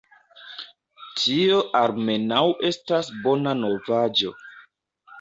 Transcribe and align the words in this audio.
Tio 1.19 1.59
almenaŭ 1.81 2.41
estas 2.73 3.15
bona 3.27 3.57
novaĵo. 3.63 4.39